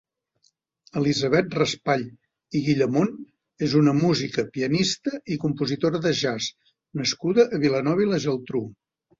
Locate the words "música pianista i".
3.99-5.41